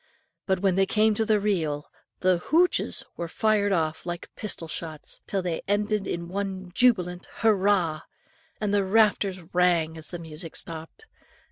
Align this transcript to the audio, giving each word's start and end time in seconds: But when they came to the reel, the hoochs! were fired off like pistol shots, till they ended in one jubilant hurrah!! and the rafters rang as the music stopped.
But 0.47 0.61
when 0.61 0.73
they 0.73 0.87
came 0.87 1.13
to 1.13 1.25
the 1.25 1.39
reel, 1.39 1.85
the 2.21 2.39
hoochs! 2.39 3.03
were 3.17 3.27
fired 3.27 3.71
off 3.71 4.03
like 4.03 4.31
pistol 4.35 4.67
shots, 4.67 5.21
till 5.27 5.43
they 5.43 5.61
ended 5.67 6.07
in 6.07 6.27
one 6.27 6.71
jubilant 6.73 7.27
hurrah!! 7.41 8.01
and 8.59 8.73
the 8.73 8.83
rafters 8.83 9.41
rang 9.53 9.99
as 9.99 10.09
the 10.09 10.17
music 10.17 10.55
stopped. 10.55 11.05